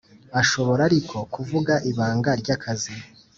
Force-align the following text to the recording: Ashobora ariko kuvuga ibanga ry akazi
Ashobora 0.41 0.81
ariko 0.89 1.15
kuvuga 1.33 1.73
ibanga 1.89 2.29
ry 2.41 2.49
akazi 2.55 2.93